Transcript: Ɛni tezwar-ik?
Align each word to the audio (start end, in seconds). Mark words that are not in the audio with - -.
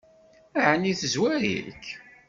Ɛni 0.69 0.93
tezwar-ik? 0.99 1.83